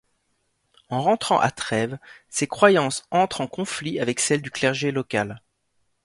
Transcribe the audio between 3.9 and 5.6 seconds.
avec celles du clergé local.